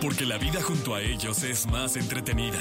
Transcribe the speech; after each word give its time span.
porque 0.00 0.24
la 0.24 0.38
vida 0.38 0.62
junto 0.62 0.94
a 0.94 1.02
ellos 1.02 1.42
es 1.42 1.66
más 1.66 1.96
entretenida. 1.96 2.58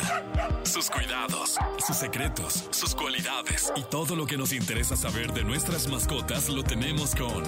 Sus 0.64 0.90
cuidados, 0.90 1.58
sus 1.86 1.96
secretos, 1.96 2.66
sus 2.72 2.96
cualidades 2.96 3.72
y 3.76 3.84
todo 3.84 4.16
lo 4.16 4.26
que 4.26 4.38
nos 4.38 4.54
interesa 4.54 4.96
saber 4.96 5.34
de 5.34 5.44
nuestras 5.44 5.88
mascotas 5.88 6.50
lo 6.50 6.64
tenemos 6.64 7.16
con 7.16 7.44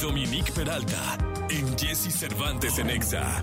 Dominique 0.00 0.52
Peralta 0.52 1.18
en 1.50 1.78
Jesse 1.78 2.12
Cervantes 2.12 2.78
en 2.78 2.90
Exa. 2.90 3.42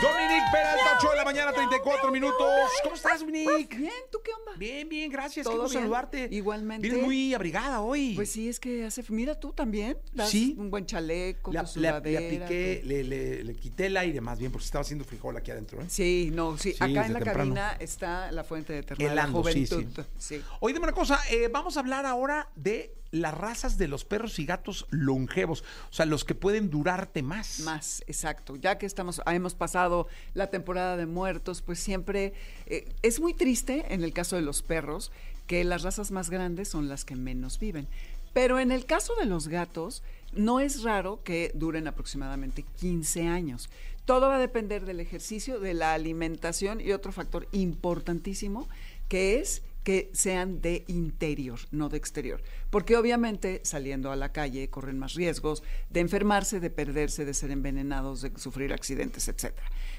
Dominique 0.00 0.46
Peralta, 0.52 0.89
8 1.00 1.10
de 1.10 1.16
la 1.16 1.24
mañana, 1.24 1.52
34 1.52 2.10
minutos. 2.10 2.46
¿Cómo 2.82 2.94
estás, 2.94 3.20
Dominique? 3.20 3.76
Bien, 3.76 3.92
¿tú 4.12 4.18
qué 4.22 4.32
onda? 4.32 4.58
Bien, 4.58 4.88
bien, 4.88 5.10
gracias. 5.10 5.44
¿Todo 5.44 5.60
bien? 5.68 5.80
saludarte. 5.82 6.28
Igualmente. 6.30 6.86
Vienes 6.88 7.04
muy 7.06 7.32
abrigada 7.34 7.80
hoy. 7.80 8.14
Pues 8.14 8.30
sí, 8.30 8.48
es 8.48 8.60
que 8.60 8.84
hace. 8.84 9.02
Mira 9.08 9.38
tú 9.38 9.52
también. 9.52 9.96
das 10.12 10.30
Sí. 10.30 10.54
Un 10.58 10.70
buen 10.70 10.84
chaleco, 10.86 11.52
le, 11.52 11.58
tu 11.58 11.64
le- 11.80 11.80
le 11.80 11.88
sudadera, 11.88 12.20
apliqué, 12.20 12.82
le, 12.84 13.04
le- 13.04 13.44
le 13.44 13.54
quité 13.54 13.86
el 13.86 13.96
aire 13.96 14.20
más 14.20 14.38
bien, 14.38 14.52
porque 14.52 14.64
estaba 14.66 14.82
haciendo 14.82 15.04
frijol 15.04 15.36
aquí 15.36 15.50
adentro. 15.50 15.80
¿eh? 15.80 15.86
Sí, 15.88 16.30
no, 16.32 16.56
sí. 16.58 16.72
Sí, 16.72 16.76
Acá 16.80 17.06
en 17.06 17.12
la 17.14 17.18
temprano. 17.20 17.38
cabina 17.38 17.76
está 17.80 18.30
la 18.32 18.44
fuente 18.44 18.72
de 18.74 18.80
eterna 18.80 19.08
de 19.08 19.14
la 19.14 19.26
sí, 19.26 19.32
juventud. 19.32 19.84
sí. 20.18 20.36
Sí. 20.36 20.42
Oye, 20.60 20.74
dime 20.74 20.84
una 20.84 20.92
cosa, 20.94 21.18
eh, 21.30 21.48
vamos 21.50 21.76
a 21.76 21.80
hablar 21.80 22.04
ahora 22.06 22.48
de 22.56 22.94
las 23.12 23.34
razas 23.36 23.76
de 23.76 23.88
los 23.88 24.04
perros 24.04 24.38
y 24.38 24.46
gatos 24.46 24.86
longevos, 24.90 25.64
o 25.90 25.92
sea, 25.92 26.06
los 26.06 26.24
que 26.24 26.36
pueden 26.36 26.70
durarte 26.70 27.22
más. 27.24 27.58
Más, 27.60 28.04
exacto. 28.06 28.54
Ya 28.54 28.78
que 28.78 28.86
estamos, 28.86 29.20
hemos 29.26 29.56
pasado 29.56 30.06
la 30.32 30.48
temporada 30.48 30.89
de 30.96 31.06
muertos, 31.06 31.62
pues 31.62 31.78
siempre 31.78 32.32
eh, 32.66 32.88
es 33.02 33.20
muy 33.20 33.34
triste 33.34 33.86
en 33.92 34.04
el 34.04 34.12
caso 34.12 34.36
de 34.36 34.42
los 34.42 34.62
perros 34.62 35.12
que 35.46 35.64
las 35.64 35.82
razas 35.82 36.10
más 36.10 36.30
grandes 36.30 36.68
son 36.68 36.88
las 36.88 37.04
que 37.04 37.16
menos 37.16 37.58
viven. 37.58 37.88
Pero 38.32 38.60
en 38.60 38.70
el 38.70 38.86
caso 38.86 39.14
de 39.16 39.26
los 39.26 39.48
gatos, 39.48 40.02
no 40.32 40.60
es 40.60 40.82
raro 40.82 41.22
que 41.24 41.50
duren 41.54 41.88
aproximadamente 41.88 42.64
15 42.78 43.26
años. 43.26 43.68
Todo 44.04 44.28
va 44.28 44.36
a 44.36 44.40
depender 44.40 44.84
del 44.84 45.00
ejercicio, 45.00 45.60
de 45.60 45.74
la 45.74 45.92
alimentación 45.94 46.80
y 46.80 46.92
otro 46.92 47.12
factor 47.12 47.48
importantísimo 47.52 48.68
que 49.08 49.40
es 49.40 49.62
que 49.82 50.10
sean 50.12 50.60
de 50.60 50.84
interior, 50.88 51.58
no 51.70 51.88
de 51.88 51.96
exterior. 51.96 52.42
Porque 52.70 52.96
obviamente 52.96 53.60
saliendo 53.64 54.12
a 54.12 54.16
la 54.16 54.32
calle 54.32 54.68
corren 54.68 54.98
más 54.98 55.14
riesgos 55.14 55.62
de 55.88 56.00
enfermarse, 56.00 56.60
de 56.60 56.70
perderse, 56.70 57.24
de 57.24 57.34
ser 57.34 57.50
envenenados, 57.50 58.20
de 58.20 58.32
sufrir 58.36 58.72
accidentes, 58.72 59.28
etc. 59.28 59.54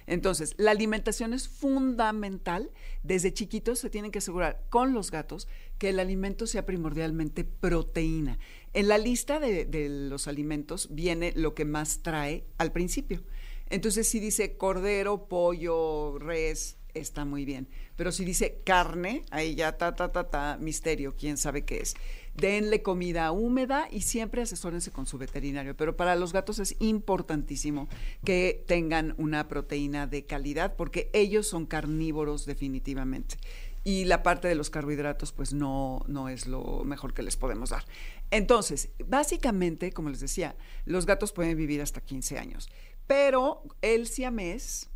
Entonces, 0.05 0.53
la 0.57 0.71
alimentación 0.71 1.33
es 1.33 1.47
fundamental. 1.47 2.71
Desde 3.03 3.33
chiquitos 3.33 3.79
se 3.79 3.89
tienen 3.89 4.11
que 4.11 4.19
asegurar 4.19 4.63
con 4.69 4.93
los 4.93 5.09
gatos 5.09 5.47
que 5.77 5.89
el 5.89 5.99
alimento 5.99 6.45
sea 6.45 6.65
primordialmente 6.65 7.43
proteína. 7.43 8.37
En 8.73 8.87
la 8.87 8.97
lista 8.97 9.39
de, 9.39 9.65
de 9.65 9.89
los 9.89 10.27
alimentos 10.27 10.89
viene 10.91 11.33
lo 11.35 11.55
que 11.55 11.65
más 11.65 12.03
trae 12.03 12.45
al 12.57 12.71
principio. 12.71 13.23
Entonces, 13.71 14.07
si 14.07 14.19
dice 14.19 14.57
cordero, 14.57 15.29
pollo, 15.29 16.19
res, 16.19 16.77
está 16.93 17.25
muy 17.25 17.45
bien. 17.45 17.67
Pero 17.95 18.11
si 18.11 18.25
dice 18.25 18.61
carne, 18.63 19.23
ahí 19.31 19.55
ya 19.55 19.77
ta, 19.77 19.95
ta, 19.95 20.11
ta, 20.11 20.29
ta, 20.29 20.57
misterio, 20.59 21.15
quién 21.17 21.37
sabe 21.37 21.63
qué 21.63 21.79
es. 21.79 21.95
Denle 22.35 22.81
comida 22.81 23.31
húmeda 23.31 23.87
y 23.91 24.01
siempre 24.01 24.41
asesórense 24.41 24.91
con 24.91 25.05
su 25.05 25.17
veterinario. 25.17 25.75
Pero 25.75 25.97
para 25.97 26.15
los 26.15 26.33
gatos 26.33 26.59
es 26.59 26.75
importantísimo 26.79 27.89
que 28.23 28.63
tengan 28.67 29.13
una 29.17 29.47
proteína 29.47 30.07
de 30.07 30.25
calidad 30.25 30.75
porque 30.75 31.09
ellos 31.13 31.47
son 31.47 31.65
carnívoros 31.65 32.45
definitivamente. 32.45 33.37
Y 33.83 34.05
la 34.05 34.21
parte 34.21 34.47
de 34.47 34.55
los 34.55 34.69
carbohidratos, 34.69 35.31
pues 35.31 35.53
no, 35.53 36.03
no 36.07 36.29
es 36.29 36.45
lo 36.45 36.83
mejor 36.85 37.15
que 37.15 37.23
les 37.23 37.35
podemos 37.35 37.71
dar. 37.71 37.83
Entonces, 38.29 38.89
básicamente, 39.07 39.91
como 39.91 40.09
les 40.09 40.19
decía, 40.19 40.55
los 40.85 41.07
gatos 41.07 41.31
pueden 41.33 41.57
vivir 41.57 41.81
hasta 41.81 41.99
15 41.99 42.37
años. 42.37 42.69
Pero 43.07 43.63
el 43.81 44.07
siamés, 44.07 44.90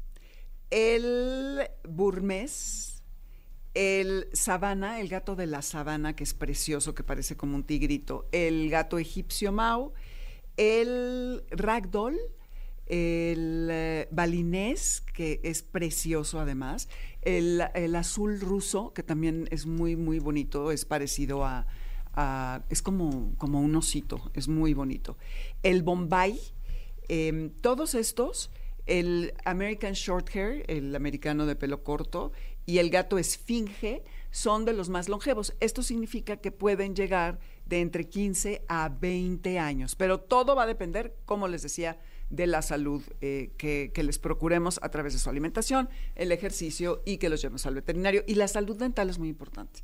el 0.69 1.67
burmés, 1.87 3.03
el 3.73 4.27
sabana, 4.33 4.99
el 4.99 5.09
gato 5.09 5.35
de 5.35 5.47
la 5.47 5.61
sabana, 5.61 6.15
que 6.15 6.23
es 6.23 6.33
precioso, 6.33 6.95
que 6.95 7.03
parece 7.03 7.35
como 7.35 7.55
un 7.55 7.63
tigrito, 7.63 8.27
el 8.31 8.69
gato 8.69 8.97
egipcio 8.97 9.51
Mao, 9.51 9.93
el 10.57 11.43
ragdoll, 11.51 12.17
el 12.87 13.67
eh, 13.71 14.07
balinés, 14.11 15.01
que 15.01 15.41
es 15.43 15.63
precioso 15.63 16.39
además, 16.39 16.87
el, 17.21 17.63
el 17.73 17.95
azul 17.95 18.39
ruso, 18.39 18.93
que 18.93 19.03
también 19.03 19.47
es 19.51 19.65
muy, 19.65 19.95
muy 19.95 20.19
bonito, 20.19 20.71
es 20.71 20.85
parecido 20.85 21.43
a, 21.43 21.65
es 22.69 22.81
como, 22.81 23.33
como 23.37 23.59
un 23.59 23.75
osito, 23.75 24.31
es 24.33 24.47
muy 24.47 24.73
bonito. 24.73 25.17
El 25.63 25.83
bombay, 25.83 26.39
em, 27.09 27.49
todos 27.61 27.93
estos, 27.93 28.51
el 28.85 29.33
American 29.45 29.93
Shorthair, 29.93 30.63
el 30.67 30.95
americano 30.95 31.45
de 31.45 31.55
pelo 31.55 31.83
corto, 31.83 32.31
y 32.65 32.79
el 32.79 32.89
gato 32.89 33.17
esfinge 33.17 34.03
son 34.31 34.65
de 34.65 34.73
los 34.73 34.89
más 34.89 35.07
longevos. 35.07 35.53
Esto 35.59 35.81
significa 35.81 36.37
que 36.37 36.51
pueden 36.51 36.95
llegar 36.95 37.39
de 37.65 37.81
entre 37.81 38.07
15 38.07 38.63
a 38.67 38.89
20 38.89 39.59
años, 39.59 39.95
pero 39.95 40.19
todo 40.19 40.55
va 40.55 40.63
a 40.63 40.67
depender, 40.67 41.15
como 41.25 41.47
les 41.47 41.61
decía, 41.61 41.97
de 42.29 42.47
la 42.47 42.61
salud 42.61 43.03
eh, 43.21 43.51
que, 43.57 43.91
que 43.93 44.03
les 44.03 44.19
procuremos 44.19 44.79
a 44.81 44.89
través 44.89 45.13
de 45.13 45.19
su 45.19 45.29
alimentación, 45.29 45.89
el 46.15 46.31
ejercicio 46.31 47.01
y 47.05 47.17
que 47.17 47.29
los 47.29 47.41
llevemos 47.41 47.65
al 47.65 47.75
veterinario. 47.75 48.23
Y 48.27 48.35
la 48.35 48.47
salud 48.47 48.77
dental 48.77 49.09
es 49.09 49.19
muy 49.19 49.29
importante. 49.29 49.81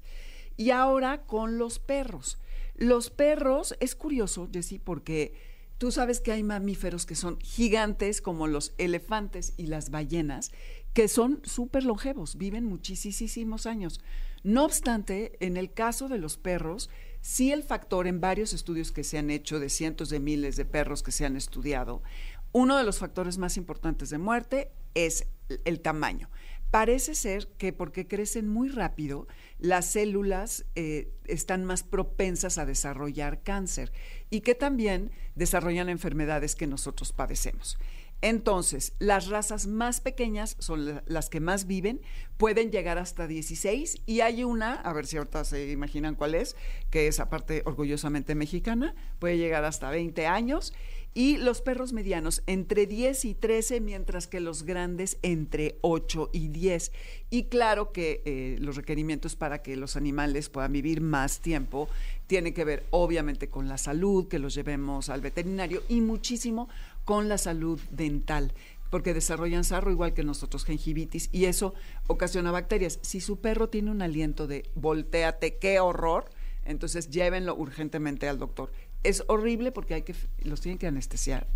Y 0.57 0.71
ahora 0.71 1.23
con 1.23 1.57
los 1.57 1.79
perros. 1.79 2.39
Los 2.75 3.09
perros, 3.09 3.75
es 3.79 3.95
curioso, 3.95 4.49
Jessy, 4.51 4.79
porque 4.79 5.33
tú 5.81 5.91
sabes 5.91 6.21
que 6.21 6.31
hay 6.31 6.43
mamíferos 6.43 7.07
que 7.07 7.15
son 7.15 7.39
gigantes 7.39 8.21
como 8.21 8.45
los 8.45 8.75
elefantes 8.77 9.55
y 9.57 9.65
las 9.65 9.89
ballenas, 9.89 10.51
que 10.93 11.07
son 11.07 11.41
súper 11.43 11.85
longevos, 11.85 12.37
viven 12.37 12.65
muchísimos 12.65 13.65
años. 13.65 13.99
No 14.43 14.63
obstante, 14.63 15.39
en 15.39 15.57
el 15.57 15.73
caso 15.73 16.07
de 16.07 16.19
los 16.19 16.37
perros, 16.37 16.91
sí 17.21 17.51
el 17.51 17.63
factor 17.63 18.05
en 18.05 18.21
varios 18.21 18.53
estudios 18.53 18.91
que 18.91 19.03
se 19.03 19.17
han 19.17 19.31
hecho 19.31 19.59
de 19.59 19.69
cientos 19.69 20.11
de 20.11 20.19
miles 20.19 20.55
de 20.55 20.65
perros 20.65 21.01
que 21.01 21.11
se 21.11 21.25
han 21.25 21.35
estudiado, 21.35 22.03
uno 22.51 22.77
de 22.77 22.83
los 22.83 22.99
factores 22.99 23.39
más 23.39 23.57
importantes 23.57 24.11
de 24.11 24.19
muerte 24.19 24.69
es 24.93 25.25
el 25.65 25.81
tamaño. 25.81 26.29
Parece 26.71 27.15
ser 27.15 27.47
que 27.57 27.73
porque 27.73 28.07
crecen 28.07 28.47
muy 28.47 28.69
rápido, 28.69 29.27
las 29.59 29.85
células 29.91 30.65
eh, 30.75 31.11
están 31.25 31.65
más 31.65 31.83
propensas 31.83 32.57
a 32.57 32.65
desarrollar 32.65 33.43
cáncer 33.43 33.91
y 34.29 34.39
que 34.41 34.55
también 34.55 35.11
desarrollan 35.35 35.89
enfermedades 35.89 36.55
que 36.55 36.67
nosotros 36.67 37.11
padecemos. 37.11 37.77
Entonces, 38.23 38.93
las 38.99 39.27
razas 39.27 39.65
más 39.67 39.99
pequeñas 39.99 40.55
son 40.59 40.85
la- 40.85 41.03
las 41.07 41.27
que 41.29 41.39
más 41.39 41.65
viven, 41.65 42.01
pueden 42.37 42.71
llegar 42.71 42.99
hasta 42.99 43.27
16 43.27 43.97
y 44.05 44.21
hay 44.21 44.43
una, 44.43 44.75
a 44.75 44.93
ver 44.93 45.07
si 45.07 45.17
ahorita 45.17 45.43
se 45.43 45.71
imaginan 45.71 46.13
cuál 46.15 46.35
es, 46.35 46.55
que 46.91 47.07
es 47.07 47.19
aparte 47.19 47.63
orgullosamente 47.65 48.35
mexicana, 48.35 48.93
puede 49.19 49.37
llegar 49.39 49.65
hasta 49.65 49.89
20 49.89 50.27
años 50.27 50.71
y 51.13 51.37
los 51.37 51.61
perros 51.61 51.91
medianos 51.91 52.41
entre 52.47 52.85
10 52.85 53.25
y 53.25 53.33
13, 53.33 53.81
mientras 53.81 54.27
que 54.27 54.39
los 54.39 54.63
grandes 54.63 55.17
entre 55.21 55.77
8 55.81 56.29
y 56.31 56.47
10. 56.47 56.91
Y 57.29 57.43
claro 57.43 57.91
que 57.91 58.21
eh, 58.25 58.57
los 58.59 58.75
requerimientos 58.75 59.35
para 59.35 59.61
que 59.61 59.75
los 59.75 59.95
animales 59.95 60.49
puedan 60.49 60.71
vivir 60.71 61.01
más 61.01 61.39
tiempo 61.39 61.89
tienen 62.27 62.53
que 62.53 62.63
ver 62.63 62.85
obviamente 62.91 63.49
con 63.49 63.67
la 63.67 63.77
salud, 63.77 64.27
que 64.27 64.39
los 64.39 64.55
llevemos 64.55 65.09
al 65.09 65.21
veterinario 65.21 65.83
y 65.89 65.99
muchísimo 65.99 66.69
con 67.03 67.27
la 67.27 67.37
salud 67.37 67.79
dental 67.91 68.53
porque 68.91 69.13
desarrollan 69.13 69.63
sarro 69.63 69.89
igual 69.89 70.13
que 70.13 70.23
nosotros, 70.23 70.65
gingivitis, 70.65 71.29
y 71.31 71.45
eso 71.45 71.73
ocasiona 72.07 72.51
bacterias. 72.51 72.99
Si 73.01 73.21
su 73.21 73.39
perro 73.39 73.69
tiene 73.69 73.89
un 73.89 74.01
aliento 74.01 74.47
de 74.47 74.69
volteate, 74.75 75.55
qué 75.55 75.79
horror, 75.79 76.25
entonces 76.65 77.09
llévenlo 77.09 77.55
urgentemente 77.55 78.27
al 78.27 78.37
doctor. 78.37 78.71
Es 79.03 79.23
horrible 79.27 79.71
porque 79.71 79.95
hay 79.95 80.01
que 80.03 80.15
los 80.43 80.61
tienen 80.61 80.77
que 80.77 80.87
anestesiar 80.87 81.47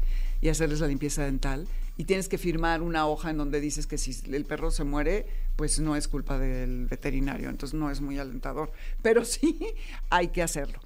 y 0.42 0.50
hacerles 0.50 0.80
la 0.80 0.88
limpieza 0.88 1.24
dental 1.24 1.68
y 1.98 2.06
tienes 2.06 2.28
que 2.28 2.38
firmar 2.38 2.82
una 2.82 3.08
hoja 3.08 3.30
en 3.30 3.38
donde 3.38 3.62
dices 3.62 3.88
que 3.88 3.98
si 3.98 4.16
el 4.32 4.46
perro 4.46 4.72
se 4.72 4.84
muere, 4.84 5.28
pues 5.56 5.80
no 5.80 5.96
es 5.96 6.08
culpa 6.08 6.38
del 6.38 6.88
veterinario, 6.88 7.50
entonces 7.50 7.78
no 7.78 7.90
es 7.90 8.02
muy 8.02 8.20
alentador, 8.20 8.72
pero 9.02 9.26
sí 9.26 9.74
hay 10.10 10.30
que 10.30 10.42
hacerlo. 10.44 10.80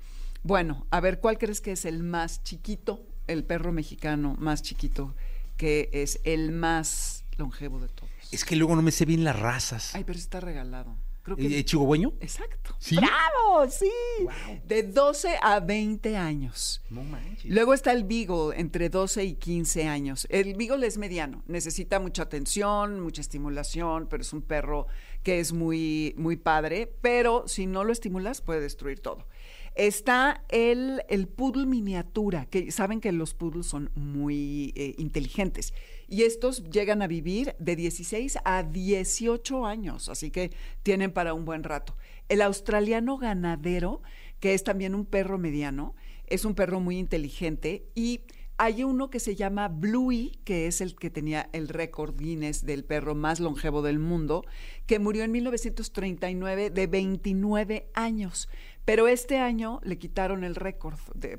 Bueno, 0.43 0.85
a 0.91 0.99
ver, 0.99 1.19
¿cuál 1.19 1.37
crees 1.37 1.61
que 1.61 1.71
es 1.71 1.85
el 1.85 2.03
más 2.03 2.43
chiquito, 2.43 3.05
el 3.27 3.43
perro 3.43 3.73
mexicano 3.73 4.35
más 4.39 4.61
chiquito, 4.61 5.15
que 5.57 5.89
es 5.91 6.21
el 6.23 6.51
más 6.51 7.25
longevo 7.37 7.79
de 7.79 7.89
todos? 7.89 8.09
Es 8.31 8.45
que 8.45 8.55
luego 8.55 8.75
no 8.75 8.81
me 8.81 8.91
sé 8.91 9.05
bien 9.05 9.23
las 9.23 9.37
razas. 9.37 9.95
Ay, 9.95 10.03
pero 10.03 10.17
está 10.17 10.39
regalado. 10.39 10.95
Creo 11.23 11.37
¿Eh, 11.37 11.47
que... 11.47 11.65
¿Chihuahueño? 11.65 12.13
Exacto. 12.19 12.75
¿Sí? 12.79 12.95
¡Bravo! 12.95 13.69
Sí. 13.69 13.91
Wow. 14.21 14.61
De 14.65 14.83
12 14.83 15.37
a 15.41 15.59
20 15.59 16.17
años. 16.17 16.81
No 16.89 17.03
manches. 17.03 17.51
Luego 17.51 17.73
está 17.73 17.91
el 17.91 18.03
Beagle, 18.03 18.59
entre 18.59 18.89
12 18.89 19.23
y 19.25 19.35
15 19.35 19.87
años. 19.87 20.27
El 20.29 20.55
Beagle 20.55 20.87
es 20.87 20.97
mediano, 20.97 21.43
necesita 21.47 21.99
mucha 21.99 22.23
atención, 22.23 22.99
mucha 22.99 23.21
estimulación, 23.21 24.07
pero 24.07 24.21
es 24.21 24.33
un 24.33 24.41
perro 24.41 24.87
que 25.23 25.39
es 25.39 25.51
muy, 25.51 26.13
muy 26.17 26.37
padre, 26.37 26.91
pero 27.01 27.47
si 27.47 27.65
no 27.65 27.83
lo 27.83 27.91
estimulas 27.91 28.41
puede 28.41 28.61
destruir 28.61 29.01
todo. 29.01 29.27
Está 29.75 30.43
el, 30.49 31.03
el 31.09 31.27
poodle 31.27 31.65
miniatura, 31.65 32.45
que 32.45 32.71
saben 32.71 33.01
que 33.01 33.11
los 33.11 33.33
poodles 33.33 33.65
son 33.65 33.91
muy 33.95 34.73
eh, 34.75 34.95
inteligentes. 34.97 35.73
Y 36.07 36.23
estos 36.23 36.63
llegan 36.69 37.01
a 37.01 37.07
vivir 37.07 37.55
de 37.59 37.75
16 37.75 38.39
a 38.43 38.63
18 38.63 39.65
años, 39.65 40.09
así 40.09 40.31
que 40.31 40.51
tienen 40.83 41.11
para 41.11 41.33
un 41.33 41.45
buen 41.45 41.63
rato. 41.63 41.95
El 42.29 42.41
australiano 42.41 43.17
ganadero, 43.17 44.01
que 44.39 44.53
es 44.53 44.63
también 44.63 44.95
un 44.95 45.05
perro 45.05 45.37
mediano, 45.37 45.95
es 46.27 46.45
un 46.45 46.55
perro 46.55 46.79
muy 46.79 46.97
inteligente 46.97 47.85
y 47.95 48.21
hay 48.61 48.83
uno 48.83 49.09
que 49.09 49.21
se 49.21 49.37
llama 49.37 49.69
Bluey, 49.69 50.37
que 50.43 50.67
es 50.67 50.81
el 50.81 50.93
que 50.93 51.09
tenía 51.09 51.49
el 51.53 51.69
récord 51.69 52.17
Guinness 52.17 52.65
del 52.65 52.83
perro 52.83 53.15
más 53.15 53.39
longevo 53.39 53.81
del 53.81 53.99
mundo, 53.99 54.43
que 54.85 54.99
murió 54.99 55.23
en 55.23 55.31
1939 55.31 56.69
de 56.69 56.87
29 56.87 57.89
años. 57.93 58.49
Pero 58.89 59.07
este 59.07 59.37
año 59.37 59.79
le 59.83 59.99
quitaron 59.99 60.43
el 60.43 60.55
récord 60.55 60.97
de, 61.13 61.37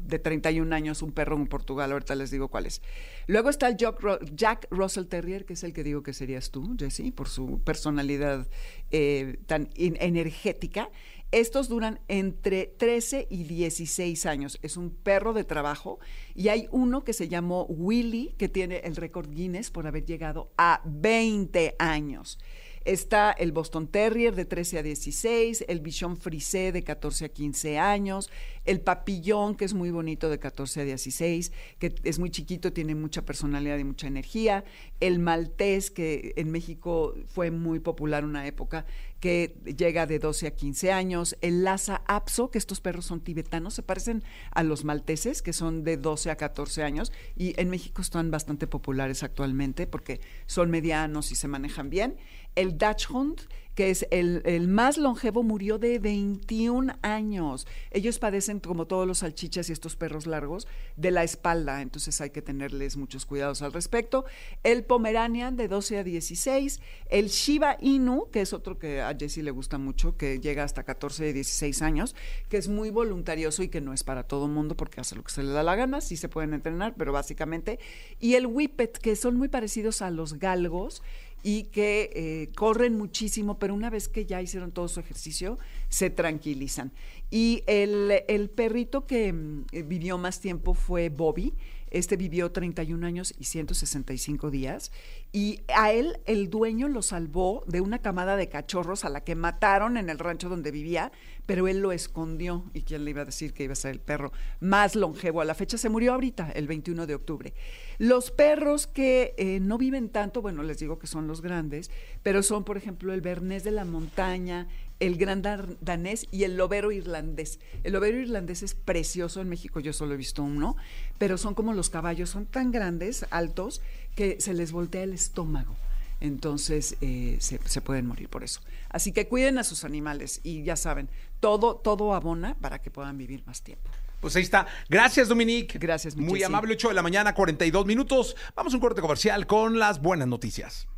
de, 0.00 0.18
31 0.18 0.74
años, 0.74 1.02
un 1.02 1.12
perro 1.12 1.36
en 1.36 1.46
Portugal, 1.46 1.92
ahorita 1.92 2.14
les 2.14 2.30
digo 2.30 2.48
cuál 2.48 2.64
es. 2.64 2.80
Luego 3.26 3.50
está 3.50 3.68
el 3.68 3.76
Jack, 3.76 4.66
Russell 4.70 5.04
Terrier, 5.04 5.44
que 5.44 5.52
es 5.52 5.62
el 5.62 5.74
que 5.74 5.84
digo 5.84 6.02
que 6.02 6.14
serías 6.14 6.50
tú, 6.50 6.74
Jesse, 6.78 7.12
por 7.14 7.28
su 7.28 7.60
personalidad 7.60 8.48
eh, 8.92 9.36
tan 9.44 9.68
energética. 9.74 10.88
Estos 11.32 11.68
duran 11.68 12.00
entre 12.08 12.64
13 12.64 13.26
y 13.28 13.44
16 13.44 14.24
años. 14.24 14.58
Es 14.62 14.78
un 14.78 14.88
perro 14.88 15.34
de 15.34 15.44
trabajo 15.44 15.98
y 16.34 16.48
hay 16.48 16.66
uno 16.70 17.04
que 17.04 17.12
se 17.12 17.28
llamó 17.28 17.66
Willy, 17.66 18.34
que 18.38 18.48
tiene 18.48 18.78
el 18.84 18.96
récord 18.96 19.28
Guinness 19.28 19.70
por 19.70 19.86
haber 19.86 20.06
llegado 20.06 20.50
a 20.56 20.80
20 20.86 21.76
años. 21.78 22.38
Está 22.86 23.32
el 23.32 23.50
Boston 23.50 23.88
Terrier 23.88 24.36
de 24.36 24.44
13 24.44 24.78
a 24.78 24.82
16, 24.84 25.64
el 25.66 25.80
Bichon 25.80 26.16
Frisé 26.16 26.70
de 26.70 26.84
14 26.84 27.24
a 27.24 27.28
15 27.28 27.78
años, 27.80 28.30
el 28.64 28.80
Papillón, 28.80 29.56
que 29.56 29.64
es 29.64 29.74
muy 29.74 29.90
bonito, 29.90 30.30
de 30.30 30.38
14 30.38 30.82
a 30.82 30.84
16, 30.84 31.50
que 31.80 31.92
es 32.04 32.20
muy 32.20 32.30
chiquito, 32.30 32.72
tiene 32.72 32.94
mucha 32.94 33.24
personalidad 33.24 33.78
y 33.78 33.82
mucha 33.82 34.06
energía, 34.06 34.62
el 35.00 35.18
Maltés, 35.18 35.90
que 35.90 36.32
en 36.36 36.52
México 36.52 37.16
fue 37.26 37.50
muy 37.50 37.80
popular 37.80 38.24
una 38.24 38.46
época, 38.46 38.86
que 39.18 39.56
llega 39.64 40.06
de 40.06 40.20
12 40.20 40.46
a 40.46 40.50
15 40.52 40.92
años, 40.92 41.36
el 41.40 41.64
Lhasa 41.64 41.95
Apso, 42.08 42.50
que 42.50 42.58
estos 42.58 42.80
perros 42.80 43.06
son 43.06 43.20
tibetanos, 43.20 43.74
se 43.74 43.82
parecen 43.82 44.22
a 44.52 44.62
los 44.62 44.84
malteses, 44.84 45.42
que 45.42 45.52
son 45.52 45.84
de 45.84 45.96
12 45.96 46.30
a 46.30 46.36
14 46.36 46.82
años, 46.82 47.12
y 47.36 47.58
en 47.60 47.70
México 47.70 48.02
están 48.02 48.30
bastante 48.30 48.66
populares 48.66 49.22
actualmente 49.22 49.86
porque 49.86 50.20
son 50.46 50.70
medianos 50.70 51.32
y 51.32 51.34
se 51.34 51.48
manejan 51.48 51.90
bien. 51.90 52.16
El 52.54 52.78
Dachshund, 52.78 53.40
que 53.76 53.90
es 53.90 54.06
el, 54.10 54.68
más 54.68 54.96
longevo, 54.96 55.42
murió 55.42 55.78
de 55.78 55.98
21 55.98 56.94
años. 57.02 57.66
Ellos 57.90 58.18
padecen, 58.18 58.58
como 58.58 58.86
todos 58.86 59.06
los 59.06 59.18
salchichas 59.18 59.68
y 59.68 59.72
estos 59.74 59.96
perros 59.96 60.26
largos, 60.26 60.66
de 60.96 61.10
la 61.10 61.22
espalda, 61.22 61.82
entonces 61.82 62.22
hay 62.22 62.30
que 62.30 62.40
tenerles 62.40 62.96
muchos 62.96 63.26
cuidados 63.26 63.60
al 63.60 63.74
respecto. 63.74 64.24
El 64.62 64.82
Pomeranian, 64.82 65.56
de 65.56 65.68
12 65.68 65.98
a 65.98 66.04
16. 66.04 66.80
El 67.10 67.28
Shiba 67.28 67.76
Inu, 67.78 68.30
que 68.30 68.40
es 68.40 68.54
otro 68.54 68.78
que 68.78 69.02
a 69.02 69.14
Jessie 69.14 69.42
le 69.42 69.50
gusta 69.50 69.76
mucho, 69.76 70.16
que 70.16 70.40
llega 70.40 70.64
hasta 70.64 70.82
14 70.82 71.28
y 71.28 71.32
16 71.34 71.82
años, 71.82 72.16
que 72.48 72.56
es 72.56 72.68
muy 72.68 72.88
voluntarioso 72.88 73.62
y 73.62 73.68
que 73.68 73.82
no 73.82 73.92
es 73.92 74.04
para 74.04 74.22
todo 74.22 74.48
mundo 74.48 74.74
porque 74.74 75.02
hace 75.02 75.16
lo 75.16 75.22
que 75.22 75.32
se 75.32 75.42
le 75.42 75.50
da 75.50 75.62
la 75.62 75.76
gana, 75.76 76.00
sí 76.00 76.16
se 76.16 76.30
pueden 76.30 76.54
entrenar, 76.54 76.94
pero 76.96 77.12
básicamente. 77.12 77.78
Y 78.20 78.36
el 78.36 78.46
Whippet, 78.46 78.96
que 78.96 79.16
son 79.16 79.36
muy 79.36 79.48
parecidos 79.48 80.00
a 80.00 80.10
los 80.10 80.38
galgos 80.38 81.02
y 81.46 81.62
que 81.70 82.10
eh, 82.12 82.48
corren 82.56 82.98
muchísimo, 82.98 83.56
pero 83.60 83.72
una 83.72 83.88
vez 83.88 84.08
que 84.08 84.26
ya 84.26 84.42
hicieron 84.42 84.72
todo 84.72 84.88
su 84.88 84.98
ejercicio, 84.98 85.60
se 85.88 86.10
tranquilizan. 86.10 86.90
Y 87.30 87.62
el, 87.68 88.24
el 88.26 88.50
perrito 88.50 89.06
que 89.06 89.32
mm, 89.32 89.66
vivió 89.84 90.18
más 90.18 90.40
tiempo 90.40 90.74
fue 90.74 91.08
Bobby. 91.08 91.54
Este 91.92 92.16
vivió 92.16 92.50
31 92.50 93.06
años 93.06 93.32
y 93.38 93.44
165 93.44 94.50
días. 94.50 94.90
Y 95.36 95.60
a 95.68 95.92
él 95.92 96.18
el 96.24 96.48
dueño 96.48 96.88
lo 96.88 97.02
salvó 97.02 97.62
de 97.66 97.82
una 97.82 97.98
camada 97.98 98.36
de 98.36 98.48
cachorros 98.48 99.04
a 99.04 99.10
la 99.10 99.22
que 99.22 99.34
mataron 99.34 99.98
en 99.98 100.08
el 100.08 100.18
rancho 100.18 100.48
donde 100.48 100.70
vivía, 100.70 101.12
pero 101.44 101.68
él 101.68 101.80
lo 101.80 101.92
escondió. 101.92 102.64
¿Y 102.72 102.84
quién 102.84 103.04
le 103.04 103.10
iba 103.10 103.20
a 103.20 103.26
decir 103.26 103.52
que 103.52 103.64
iba 103.64 103.74
a 103.74 103.76
ser 103.76 103.90
el 103.90 104.00
perro 104.00 104.32
más 104.60 104.96
longevo? 104.96 105.42
A 105.42 105.44
la 105.44 105.54
fecha 105.54 105.76
se 105.76 105.90
murió 105.90 106.14
ahorita, 106.14 106.52
el 106.52 106.66
21 106.66 107.06
de 107.06 107.14
octubre. 107.14 107.52
Los 107.98 108.30
perros 108.30 108.86
que 108.86 109.34
eh, 109.36 109.60
no 109.60 109.76
viven 109.76 110.08
tanto, 110.08 110.40
bueno, 110.40 110.62
les 110.62 110.78
digo 110.78 110.98
que 110.98 111.06
son 111.06 111.26
los 111.26 111.42
grandes, 111.42 111.90
pero 112.22 112.42
son, 112.42 112.64
por 112.64 112.78
ejemplo, 112.78 113.12
el 113.12 113.20
bernés 113.20 113.62
de 113.62 113.72
la 113.72 113.84
montaña, 113.84 114.68
el 115.00 115.18
gran 115.18 115.42
danés 115.82 116.26
y 116.30 116.44
el 116.44 116.56
lobero 116.56 116.92
irlandés. 116.92 117.60
El 117.84 117.92
lobero 117.92 118.18
irlandés 118.18 118.62
es 118.62 118.74
precioso 118.74 119.42
en 119.42 119.50
México, 119.50 119.80
yo 119.80 119.92
solo 119.92 120.14
he 120.14 120.16
visto 120.16 120.42
uno, 120.42 120.76
pero 121.18 121.36
son 121.36 121.54
como 121.54 121.74
los 121.74 121.90
caballos, 121.90 122.30
son 122.30 122.46
tan 122.46 122.70
grandes, 122.72 123.26
altos, 123.30 123.82
que 124.16 124.40
se 124.40 124.54
les 124.54 124.72
voltea 124.72 125.04
el 125.04 125.12
estómago. 125.12 125.76
Entonces 126.20 126.96
eh, 127.02 127.36
se, 127.40 127.60
se, 127.64 127.80
pueden 127.82 128.06
morir 128.06 128.28
por 128.28 128.42
eso. 128.42 128.60
Así 128.88 129.12
que 129.12 129.28
cuiden 129.28 129.58
a 129.58 129.64
sus 129.64 129.84
animales 129.84 130.40
y 130.42 130.64
ya 130.64 130.74
saben, 130.74 131.08
todo, 131.40 131.76
todo 131.76 132.14
abona 132.14 132.56
para 132.60 132.80
que 132.80 132.90
puedan 132.90 133.18
vivir 133.18 133.44
más 133.46 133.62
tiempo. 133.62 133.90
Pues 134.20 134.34
ahí 134.34 134.42
está. 134.42 134.66
Gracias, 134.88 135.28
Dominique. 135.28 135.78
Gracias, 135.78 136.16
Muy 136.16 136.42
amable, 136.42 136.72
8 136.72 136.88
de 136.88 136.94
la 136.94 137.02
mañana, 137.02 137.34
42 137.34 137.84
minutos. 137.84 138.34
Vamos 138.54 138.72
a 138.72 138.76
un 138.76 138.80
corte 138.80 139.02
comercial 139.02 139.46
con 139.46 139.78
las 139.78 140.00
buenas 140.00 140.26
noticias. 140.26 140.88